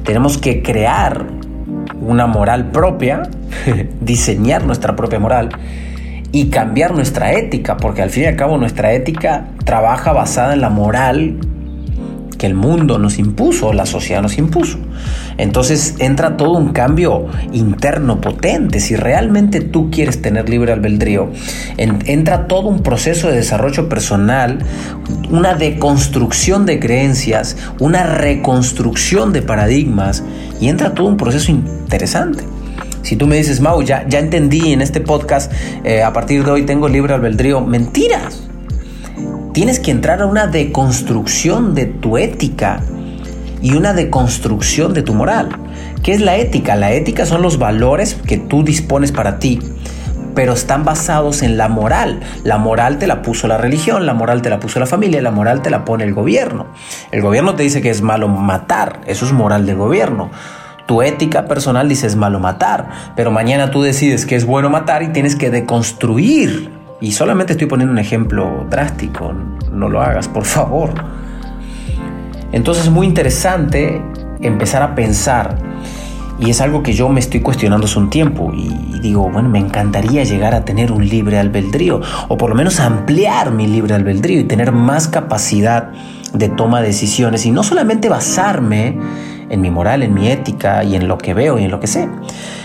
Tenemos 0.04 0.38
que 0.38 0.62
crear 0.62 1.26
una 2.00 2.26
moral 2.26 2.70
propia, 2.70 3.23
diseñar 4.00 4.64
nuestra 4.64 4.97
propia 4.97 5.18
moral 5.18 5.50
y 6.32 6.46
cambiar 6.49 6.94
nuestra 6.94 7.32
ética, 7.32 7.76
porque 7.76 8.02
al 8.02 8.10
fin 8.10 8.25
y 8.25 8.26
al 8.26 8.37
cabo 8.37 8.56
nuestra 8.58 8.92
ética 8.92 9.49
trabaja 9.64 10.12
basada 10.12 10.54
en 10.54 10.60
la 10.60 10.70
moral 10.70 11.38
que 12.40 12.46
el 12.46 12.54
mundo 12.54 12.99
nos 12.99 13.18
impuso, 13.18 13.75
la 13.75 13.84
sociedad 13.84 14.22
nos 14.22 14.38
impuso. 14.38 14.78
Entonces 15.37 15.96
entra 15.99 16.38
todo 16.38 16.52
un 16.52 16.72
cambio 16.72 17.26
interno 17.52 18.22
potente. 18.22 18.80
Si 18.80 18.96
realmente 18.96 19.60
tú 19.60 19.90
quieres 19.90 20.22
tener 20.22 20.49
libre 20.49 20.72
albedrío, 20.72 21.30
entra 21.76 22.46
todo 22.46 22.68
un 22.68 22.82
proceso 22.82 23.28
de 23.28 23.37
desarrollo 23.37 23.90
personal, 23.90 24.60
una 25.30 25.54
deconstrucción 25.54 26.64
de 26.64 26.80
creencias, 26.80 27.58
una 27.78 28.04
reconstrucción 28.04 29.34
de 29.34 29.42
paradigmas 29.42 30.25
y 30.62 30.68
entra 30.68 30.94
todo 30.94 31.08
un 31.08 31.18
proceso 31.18 31.52
interesante. 31.52 32.44
Si 33.02 33.16
tú 33.16 33.26
me 33.26 33.37
dices, 33.37 33.61
Mau, 33.61 33.83
ya, 33.83 34.07
ya 34.07 34.19
entendí 34.19 34.73
en 34.73 34.83
este 34.83 35.00
podcast, 35.00 35.52
eh, 35.85 36.02
a 36.02 36.12
partir 36.12 36.45
de 36.45 36.50
hoy 36.50 36.62
tengo 36.66 36.88
libre 36.88 37.14
albedrío, 37.14 37.61
mentiras. 37.61 38.49
Tienes 39.52 39.80
que 39.80 39.90
entrar 39.90 40.23
a 40.23 40.26
una 40.26 40.47
deconstrucción 40.47 41.75
de 41.75 41.87
tu 41.87 42.19
ética 42.19 42.83
y 43.62 43.75
una 43.75 43.92
deconstrucción 43.92 44.95
de 44.95 45.02
tu 45.02 45.14
moral. 45.14 45.49
¿Qué 46.02 46.12
es 46.12 46.21
la 46.21 46.37
ética? 46.37 46.76
La 46.76 46.92
ética 46.92 47.26
son 47.26 47.42
los 47.42 47.59
valores 47.59 48.14
que 48.14 48.38
tú 48.38 48.62
dispones 48.62 49.12
para 49.12 49.38
ti, 49.38 49.59
pero 50.35 50.52
están 50.52 50.85
basados 50.85 51.42
en 51.42 51.57
la 51.57 51.69
moral. 51.69 52.21
La 52.45 52.59
moral 52.59 52.99
te 52.99 53.07
la 53.07 53.23
puso 53.23 53.49
la 53.49 53.59
religión, 53.59 54.07
la 54.07 54.14
moral 54.14 54.40
te 54.40 54.50
la 54.50 54.61
puso 54.61 54.78
la 54.78 54.87
familia, 54.87 55.21
la 55.21 55.30
moral 55.30 55.62
te 55.62 55.71
la 55.71 55.85
pone 55.85 56.04
el 56.04 56.14
gobierno. 56.14 56.69
El 57.11 57.21
gobierno 57.21 57.54
te 57.54 57.62
dice 57.62 57.83
que 57.83 57.90
es 57.90 58.02
malo 58.02 58.28
matar, 58.28 59.00
eso 59.07 59.26
es 59.26 59.33
moral 59.33 59.66
del 59.66 59.76
gobierno. 59.76 60.30
Tu 60.90 61.02
ética 61.02 61.47
personal 61.47 61.88
dice 61.88 62.09
es 62.09 62.16
malo 62.16 62.40
matar, 62.40 62.88
pero 63.14 63.30
mañana 63.30 63.70
tú 63.70 63.80
decides 63.80 64.26
que 64.26 64.35
es 64.35 64.44
bueno 64.44 64.70
matar 64.70 65.04
y 65.04 65.11
tienes 65.11 65.37
que 65.37 65.49
deconstruir 65.49 66.68
y 67.00 67.12
solamente 67.12 67.52
estoy 67.52 67.68
poniendo 67.68 67.92
un 67.92 68.00
ejemplo 68.00 68.66
drástico, 68.68 69.32
no 69.70 69.88
lo 69.88 70.02
hagas, 70.02 70.26
por 70.26 70.44
favor. 70.44 70.90
Entonces 72.50 72.87
es 72.87 72.90
muy 72.90 73.06
interesante 73.06 74.02
empezar 74.40 74.82
a 74.82 74.97
pensar, 74.97 75.59
y 76.40 76.50
es 76.50 76.61
algo 76.61 76.82
que 76.82 76.92
yo 76.92 77.09
me 77.09 77.20
estoy 77.20 77.38
cuestionando 77.38 77.87
hace 77.87 77.97
un 77.97 78.11
tiempo, 78.11 78.50
y 78.52 78.99
digo, 78.99 79.30
bueno, 79.30 79.49
me 79.49 79.61
encantaría 79.61 80.25
llegar 80.25 80.56
a 80.56 80.64
tener 80.64 80.90
un 80.90 81.09
libre 81.09 81.38
albedrío, 81.38 82.00
o 82.26 82.37
por 82.37 82.50
lo 82.50 82.56
menos 82.56 82.80
ampliar 82.80 83.52
mi 83.52 83.68
libre 83.68 83.94
albedrío 83.94 84.40
y 84.40 84.44
tener 84.44 84.73
más 84.73 85.06
capacidad 85.06 85.92
de 86.32 86.49
toma 86.49 86.80
de 86.80 86.88
decisiones, 86.88 87.47
y 87.47 87.52
no 87.52 87.62
solamente 87.62 88.09
basarme 88.09 88.99
en 89.50 89.61
mi 89.61 89.71
moral, 89.71 90.02
en 90.02 90.14
mi 90.14 90.28
ética 90.28 90.85
y 90.85 90.95
en 90.95 91.09
lo 91.09 91.19
que 91.19 91.35
veo 91.35 91.59
y 91.59 91.64
en 91.64 91.71
lo 91.71 91.80
que 91.80 91.87
sé. 91.87 92.09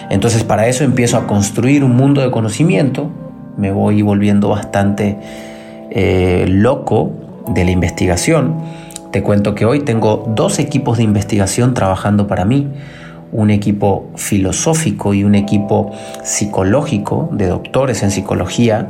Entonces 0.10 0.44
para 0.44 0.68
eso 0.68 0.84
empiezo 0.84 1.18
a 1.18 1.28
construir 1.28 1.84
un 1.84 1.96
mundo 1.96 2.22
de 2.22 2.32
conocimiento 2.32 3.10
me 3.58 3.72
voy 3.72 4.02
volviendo 4.02 4.50
bastante 4.50 5.18
eh, 5.92 6.46
loco 6.48 7.12
de 7.48 7.64
la 7.64 7.72
investigación. 7.72 8.56
Te 9.12 9.24
cuento 9.24 9.56
que 9.56 9.66
hoy 9.66 9.82
tengo 9.82 10.26
dos 10.36 10.60
equipos 10.60 10.98
de 10.98 11.04
investigación 11.04 11.74
trabajando 11.74 12.28
para 12.28 12.44
mí, 12.44 12.68
un 13.32 13.50
equipo 13.50 14.10
filosófico 14.16 15.14
y 15.14 15.24
un 15.24 15.36
equipo 15.36 15.92
psicológico 16.24 17.30
de 17.32 17.48
doctores 17.48 18.04
en 18.04 18.12
psicología, 18.12 18.90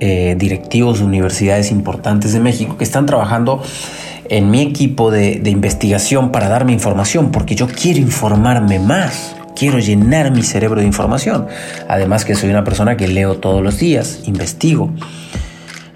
eh, 0.00 0.36
directivos 0.38 1.00
de 1.00 1.04
universidades 1.04 1.70
importantes 1.70 2.32
de 2.32 2.40
México 2.40 2.76
que 2.78 2.84
están 2.84 3.04
trabajando 3.04 3.62
en 4.28 4.50
mi 4.50 4.62
equipo 4.62 5.10
de 5.10 5.50
investigación 5.50 6.30
para 6.32 6.48
darme 6.48 6.72
información, 6.72 7.30
porque 7.30 7.54
yo 7.54 7.66
quiero 7.66 8.00
informarme 8.00 8.78
más 8.78 9.34
quiero 9.58 9.78
llenar 9.78 10.30
mi 10.30 10.42
cerebro 10.42 10.80
de 10.80 10.86
información. 10.86 11.46
Además 11.88 12.24
que 12.24 12.34
soy 12.34 12.50
una 12.50 12.64
persona 12.64 12.96
que 12.96 13.08
leo 13.08 13.38
todos 13.38 13.62
los 13.62 13.78
días, 13.78 14.20
investigo. 14.26 14.90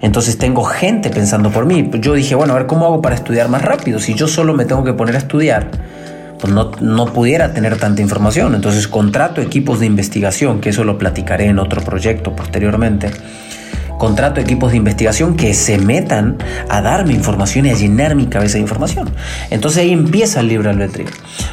Entonces 0.01 0.37
tengo 0.37 0.65
gente 0.65 1.09
pensando 1.09 1.49
por 1.49 1.65
mí. 1.65 1.89
Yo 2.01 2.13
dije, 2.13 2.35
bueno, 2.35 2.53
a 2.53 2.57
ver, 2.57 2.67
¿cómo 2.67 2.85
hago 2.85 3.01
para 3.01 3.15
estudiar 3.15 3.47
más 3.47 3.61
rápido? 3.61 3.99
Si 3.99 4.15
yo 4.15 4.27
solo 4.27 4.53
me 4.53 4.65
tengo 4.65 4.83
que 4.83 4.91
poner 4.91 5.15
a 5.15 5.19
estudiar, 5.19 5.71
pues 6.39 6.51
no, 6.51 6.71
no 6.81 7.05
pudiera 7.13 7.53
tener 7.53 7.77
tanta 7.77 8.01
información. 8.01 8.53
Entonces 8.53 8.89
contrato 8.89 9.39
equipos 9.39 9.79
de 9.79 9.85
investigación, 9.85 10.59
que 10.59 10.69
eso 10.69 10.83
lo 10.83 10.97
platicaré 10.97 11.45
en 11.45 11.59
otro 11.59 11.81
proyecto 11.81 12.35
posteriormente 12.35 13.11
contrato 14.03 14.41
equipos 14.41 14.71
de 14.71 14.77
investigación 14.79 15.37
que 15.37 15.53
se 15.53 15.77
metan 15.77 16.37
a 16.67 16.81
darme 16.81 17.13
información 17.13 17.67
y 17.67 17.69
a 17.69 17.73
llenar 17.73 18.15
mi 18.15 18.25
cabeza 18.25 18.55
de 18.55 18.59
información. 18.59 19.09
Entonces 19.49 19.81
ahí 19.81 19.93
empieza 19.93 20.41
el 20.41 20.49
libre 20.49 20.71
albedrío. 20.71 21.07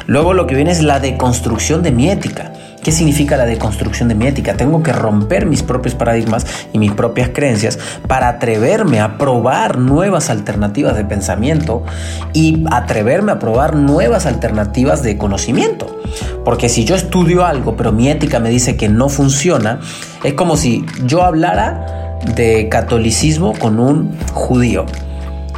Luego 0.05 0.33
lo 0.33 0.47
que 0.47 0.55
viene 0.55 0.69
es 0.69 0.83
la 0.83 0.99
deconstrucción 0.99 1.81
de 1.81 1.93
mi 1.93 2.09
ética. 2.09 2.51
¿Qué 2.83 2.91
significa 2.91 3.37
la 3.37 3.45
deconstrucción 3.45 4.09
de 4.09 4.15
mi 4.15 4.27
ética? 4.27 4.55
Tengo 4.55 4.83
que 4.83 4.91
romper 4.91 5.45
mis 5.45 5.63
propios 5.63 5.95
paradigmas 5.95 6.45
y 6.73 6.77
mis 6.77 6.91
propias 6.91 7.29
creencias 7.29 7.79
para 8.05 8.27
atreverme 8.27 8.99
a 8.99 9.17
probar 9.17 9.77
nuevas 9.77 10.29
alternativas 10.29 10.97
de 10.97 11.05
pensamiento 11.05 11.85
y 12.33 12.65
atreverme 12.69 13.31
a 13.31 13.39
probar 13.39 13.77
nuevas 13.77 14.25
alternativas 14.25 15.03
de 15.03 15.17
conocimiento. 15.17 16.01
Porque 16.43 16.67
si 16.67 16.83
yo 16.83 16.95
estudio 16.95 17.45
algo 17.45 17.77
pero 17.77 17.93
mi 17.93 18.09
ética 18.09 18.41
me 18.41 18.49
dice 18.49 18.75
que 18.75 18.89
no 18.89 19.07
funciona, 19.07 19.79
es 20.25 20.33
como 20.33 20.57
si 20.57 20.85
yo 21.05 21.23
hablara 21.23 22.00
de 22.35 22.69
catolicismo 22.69 23.53
con 23.53 23.79
un 23.79 24.17
judío. 24.33 24.85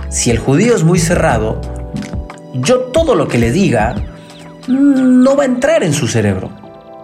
Si 0.10 0.30
el 0.30 0.40
judío 0.40 0.76
es 0.76 0.84
muy 0.84 1.00
cerrado, 1.00 1.60
yo 2.54 2.80
todo 2.92 3.16
lo 3.16 3.28
que 3.28 3.38
le 3.38 3.52
diga 3.52 3.96
no 4.68 5.36
va 5.36 5.44
a 5.44 5.46
entrar 5.46 5.84
en 5.84 5.94
su 5.94 6.08
cerebro, 6.08 6.50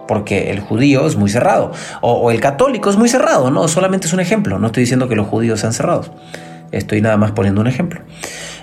porque 0.08 0.50
el 0.50 0.60
judío 0.60 1.06
es 1.06 1.16
muy 1.16 1.30
cerrado, 1.30 1.72
o, 2.00 2.30
el 2.30 2.40
católico 2.40 2.90
es 2.90 2.96
muy 2.96 3.08
cerrado, 3.08 3.50
no, 3.50 3.68
solamente 3.68 4.06
es 4.06 4.12
un 4.12 4.20
ejemplo, 4.20 4.58
no 4.58 4.68
estoy 4.68 4.82
diciendo 4.82 5.08
que 5.08 5.16
los 5.16 5.26
judíos 5.26 5.60
sean 5.60 5.72
cerrados, 5.72 6.10
estoy 6.72 7.02
nada 7.02 7.16
más 7.16 7.32
poniendo 7.32 7.60
un 7.60 7.66
ejemplo. 7.66 8.00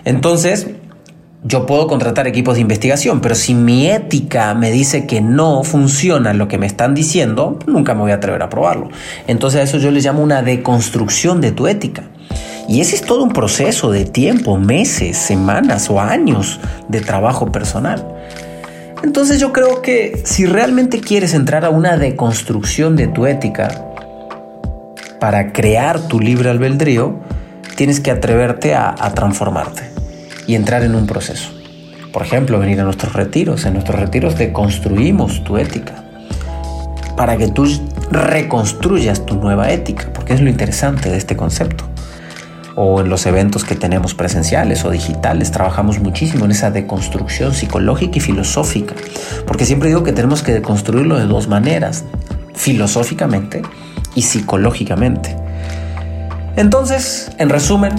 Entonces, 0.04 0.68
yo 1.48 1.66
puedo 1.66 1.88
contratar 1.88 2.28
equipos 2.28 2.56
de 2.56 2.62
investigación, 2.62 3.22
pero 3.22 3.34
si 3.34 3.54
mi 3.54 3.88
ética 3.88 4.54
me 4.54 4.70
dice 4.70 5.08
que 5.08 5.22
no 5.22 5.64
funciona 5.64 6.34
lo 6.34 6.50
que 6.50 6.58
me 6.58 6.66
están 6.66 6.94
diciendo, 6.94 7.58
nunca 7.66 7.94
me 7.94 8.02
voy 8.02 8.12
a 8.12 8.16
atrever 8.16 8.44
a 8.44 8.50
probarlo. 8.50 8.90
Entonces 9.28 9.62
a 9.62 9.64
eso 9.64 9.78
yo 9.78 9.90
le 9.92 10.02
llamo 10.02 10.22
una 10.22 10.42
deconstrucción 10.42 11.40
de 11.40 11.54
tu 11.54 11.68
ética. 11.68 12.04
Y 12.68 12.82
ese 12.82 12.98
es 12.98 13.02
todo 13.02 13.24
un 13.24 13.32
proceso 13.32 13.92
de 13.92 14.04
tiempo, 14.04 14.58
meses, 14.58 15.18
semanas 15.18 15.90
o 15.90 16.02
años 16.02 16.60
de 16.90 17.00
trabajo 17.00 17.50
personal. 17.50 18.06
Entonces 19.04 19.40
yo 19.40 19.54
creo 19.54 19.82
que 19.82 20.22
si 20.26 20.46
realmente 20.46 21.00
quieres 21.00 21.34
entrar 21.34 21.64
a 21.64 21.70
una 21.70 21.96
deconstrucción 21.96 22.98
de 22.98 23.08
tu 23.08 23.26
ética 23.26 23.86
para 25.22 25.54
crear 25.54 26.10
tu 26.10 26.20
libre 26.20 26.50
albedrío, 26.50 27.16
tienes 27.78 28.02
que 28.02 28.12
atreverte 28.12 28.76
a, 28.76 28.94
a 29.00 29.14
transformarte 29.14 29.97
y 30.48 30.56
entrar 30.56 30.84
en 30.84 30.96
un 30.96 31.06
proceso. 31.06 31.50
Por 32.12 32.26
ejemplo, 32.26 32.58
venir 32.58 32.80
a 32.80 32.84
nuestros 32.84 33.14
retiros. 33.14 33.66
En 33.66 33.74
nuestros 33.74 34.00
retiros 34.00 34.38
deconstruimos 34.38 35.44
tu 35.44 35.58
ética 35.58 36.04
para 37.16 37.38
que 37.38 37.48
tú 37.48 37.66
reconstruyas 38.10 39.26
tu 39.26 39.36
nueva 39.36 39.72
ética, 39.72 40.10
porque 40.14 40.34
es 40.34 40.42
lo 40.42 40.50
interesante 40.50 41.10
de 41.10 41.18
este 41.18 41.36
concepto. 41.36 41.84
O 42.76 43.02
en 43.02 43.10
los 43.10 43.26
eventos 43.26 43.64
que 43.66 43.76
tenemos 43.76 44.14
presenciales 44.14 44.86
o 44.86 44.92
digitales, 44.92 45.52
trabajamos 45.52 46.00
muchísimo 46.00 46.46
en 46.46 46.52
esa 46.52 46.70
deconstrucción 46.70 47.54
psicológica 47.54 48.18
y 48.18 48.22
filosófica, 48.22 48.94
porque 49.48 49.66
siempre 49.66 49.90
digo 49.90 50.04
que 50.04 50.14
tenemos 50.14 50.44
que 50.44 50.54
deconstruirlo 50.54 51.18
de 51.18 51.26
dos 51.26 51.48
maneras, 51.48 52.06
filosóficamente 52.54 53.64
y 54.14 54.22
psicológicamente. 54.22 55.36
Entonces, 56.56 57.32
en 57.40 57.50
resumen, 57.50 57.94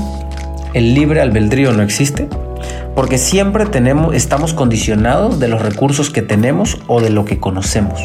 el 0.75 0.95
libre 0.95 1.21
albedrío 1.21 1.73
no 1.73 1.83
existe, 1.83 2.29
porque 2.95 3.19
siempre 3.19 3.67
tenemos, 3.67 4.15
estamos 4.15 4.55
condicionados 4.55 5.39
de 5.39 5.49
los 5.49 5.63
recursos 5.63 6.11
que 6.11 6.23
tenemos 6.23 6.79
o 6.87 7.01
de 7.01 7.11
lo 7.11 7.25
que 7.25 7.39
conocemos. 7.39 8.01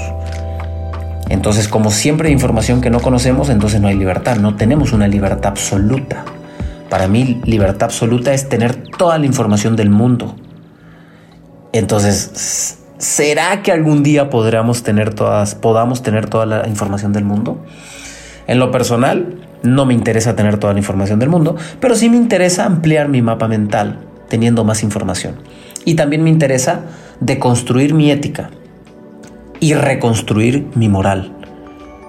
Entonces, 1.30 1.68
como 1.68 1.90
siempre 1.90 2.28
hay 2.28 2.34
información 2.34 2.82
que 2.82 2.90
no 2.90 3.00
conocemos, 3.00 3.50
entonces 3.50 3.82
no 3.82 3.88
hay 3.88 3.96
libertad, 3.96 4.38
no 4.38 4.56
tenemos 4.56 4.94
una 4.94 5.08
libertad 5.08 5.48
absoluta. 5.48 6.26
Para 6.90 7.08
mí, 7.08 7.42
libertad 7.46 7.86
absoluta 7.86 8.34
es 8.34 8.50
tener 8.50 8.76
toda 8.76 9.18
la 9.18 9.26
información 9.26 9.76
del 9.76 9.90
mundo. 9.90 10.36
Entonces, 11.72 12.78
¿será 13.00 13.64
que 13.64 13.72
algún 13.72 14.04
día 14.04 14.30
podremos 14.30 14.84
tener 14.84 15.14
todas, 15.14 15.56
podamos 15.56 16.04
tener 16.04 16.30
toda 16.30 16.46
la 16.46 16.68
información 16.68 17.14
del 17.14 17.24
mundo? 17.24 17.66
En 18.46 18.60
lo 18.60 18.70
personal, 18.70 19.40
no 19.64 19.86
me 19.86 19.94
interesa 19.94 20.36
tener 20.36 20.58
toda 20.58 20.74
la 20.74 20.80
información 20.80 21.20
del 21.20 21.30
mundo, 21.30 21.56
pero 21.80 21.96
sí 21.96 22.10
me 22.10 22.18
interesa 22.18 22.66
ampliar 22.66 23.08
mi 23.08 23.22
mapa 23.22 23.48
mental 23.48 24.00
teniendo 24.30 24.64
más 24.64 24.84
información. 24.84 25.36
Y 25.86 25.96
también 25.96 26.24
me 26.24 26.30
interesa 26.30 26.82
deconstruir 27.20 27.94
mi 27.94 28.12
ética 28.12 28.50
y 29.60 29.74
reconstruir 29.74 30.68
mi 30.76 30.90
moral, 30.90 31.34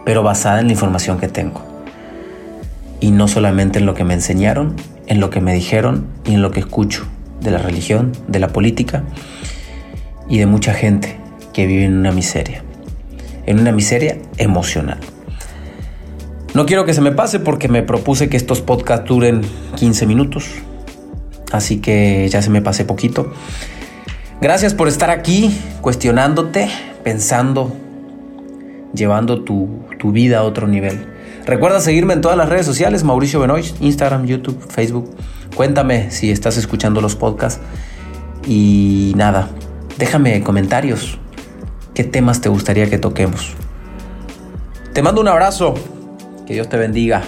pero 0.05 0.23
basada 0.23 0.61
en 0.61 0.67
la 0.67 0.73
información 0.73 1.19
que 1.19 1.29
tengo. 1.29 1.63
Y 3.01 3.11
no 3.11 3.29
solamente 3.29 3.79
en 3.79 3.87
lo 3.87 3.95
que 3.95 4.05
me 4.05 4.15
enseñaron, 4.15 4.75
en 5.07 5.21
lo 5.21 5.31
que 5.31 5.41
me 5.41 5.55
dijeron 5.55 6.07
y 6.25 6.35
en 6.35 6.43
lo 6.43 6.51
que 6.51 6.61
escucho 6.61 7.07
de 7.41 7.51
la 7.51 7.59
religión, 7.59 8.13
de 8.27 8.41
la 8.41 8.49
política 8.49 9.05
y 10.29 10.39
de 10.39 10.47
mucha 10.47 10.73
gente 10.73 11.19
que 11.53 11.67
vive 11.67 11.85
en 11.85 11.97
una 11.97 12.11
miseria, 12.11 12.65
en 13.47 13.61
una 13.61 13.71
miseria 13.71 14.19
emocional. 14.39 14.99
No 16.55 16.67
quiero 16.67 16.85
que 16.85 16.95
se 16.95 17.01
me 17.01 17.11
pase 17.11 17.41
porque 17.41 17.69
me 17.69 17.83
propuse 17.83 18.29
que 18.29 18.37
estos 18.37 18.61
podcasts 18.61 19.09
duren 19.09 19.41
15 19.75 20.07
minutos, 20.07 20.51
así 21.51 21.81
que 21.81 22.29
ya 22.29 22.43
se 22.43 22.51
me 22.51 22.63
pasé 22.63 22.85
poquito. 22.85 23.33
Gracias 24.41 24.73
por 24.73 24.87
estar 24.87 25.11
aquí 25.11 25.59
cuestionándote, 25.81 26.71
pensando, 27.03 27.73
llevando 28.95 29.43
tu, 29.43 29.81
tu 29.99 30.13
vida 30.13 30.39
a 30.39 30.43
otro 30.45 30.69
nivel. 30.69 31.07
Recuerda 31.45 31.81
seguirme 31.81 32.15
en 32.15 32.21
todas 32.21 32.39
las 32.39 32.49
redes 32.49 32.67
sociales, 32.67 33.03
Mauricio 33.03 33.41
Benoist, 33.41 33.83
Instagram, 33.83 34.25
YouTube, 34.25 34.65
Facebook. 34.71 35.11
Cuéntame 35.57 36.13
si 36.13 36.31
estás 36.31 36.57
escuchando 36.57 37.01
los 37.01 37.17
podcasts. 37.17 37.61
Y 38.47 39.13
nada, 39.17 39.49
déjame 39.99 40.41
comentarios. 40.45 41.19
¿Qué 41.95 42.05
temas 42.05 42.41
te 42.41 42.49
gustaría 42.49 42.89
que 42.89 42.99
toquemos? 42.99 43.55
Te 44.93 45.03
mando 45.03 45.21
un 45.21 45.29
abrazo. 45.29 45.75
Que 46.47 46.55
Dios 46.55 46.69
te 46.69 46.77
bendiga. 46.77 47.23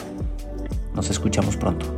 Nos 0.94 1.10
escuchamos 1.10 1.56
pronto. 1.56 1.95